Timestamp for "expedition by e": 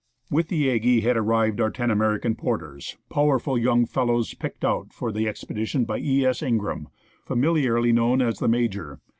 5.27-6.25